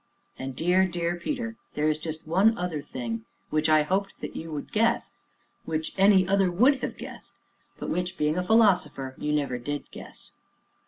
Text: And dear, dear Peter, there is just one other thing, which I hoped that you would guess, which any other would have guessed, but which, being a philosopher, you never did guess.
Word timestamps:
And 0.39 0.55
dear, 0.55 0.87
dear 0.87 1.15
Peter, 1.15 1.57
there 1.75 1.87
is 1.87 1.99
just 1.99 2.25
one 2.25 2.57
other 2.57 2.81
thing, 2.81 3.23
which 3.51 3.69
I 3.69 3.83
hoped 3.83 4.17
that 4.21 4.35
you 4.35 4.51
would 4.51 4.71
guess, 4.71 5.11
which 5.65 5.93
any 5.95 6.27
other 6.27 6.49
would 6.51 6.81
have 6.81 6.97
guessed, 6.97 7.37
but 7.77 7.87
which, 7.91 8.17
being 8.17 8.35
a 8.35 8.41
philosopher, 8.41 9.13
you 9.19 9.31
never 9.31 9.59
did 9.59 9.91
guess. 9.91 10.31